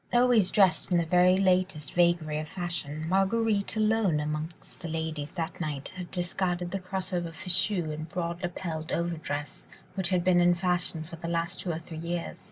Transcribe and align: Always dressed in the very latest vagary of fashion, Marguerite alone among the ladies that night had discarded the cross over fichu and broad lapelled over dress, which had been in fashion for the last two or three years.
Always 0.11 0.49
dressed 0.49 0.91
in 0.91 0.97
the 0.97 1.05
very 1.05 1.37
latest 1.37 1.93
vagary 1.93 2.39
of 2.39 2.49
fashion, 2.49 3.07
Marguerite 3.07 3.75
alone 3.75 4.19
among 4.19 4.49
the 4.79 4.87
ladies 4.87 5.29
that 5.33 5.61
night 5.61 5.89
had 5.95 6.09
discarded 6.09 6.71
the 6.71 6.79
cross 6.79 7.13
over 7.13 7.29
fichu 7.29 7.91
and 7.93 8.09
broad 8.09 8.41
lapelled 8.41 8.91
over 8.91 9.17
dress, 9.17 9.67
which 9.93 10.09
had 10.09 10.23
been 10.23 10.41
in 10.41 10.55
fashion 10.55 11.03
for 11.03 11.17
the 11.17 11.27
last 11.27 11.59
two 11.59 11.71
or 11.71 11.77
three 11.77 11.99
years. 11.99 12.39